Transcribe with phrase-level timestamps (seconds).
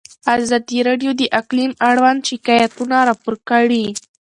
[0.37, 3.85] ازادي راډیو د اقلیم اړوند شکایتونه راپور کړي.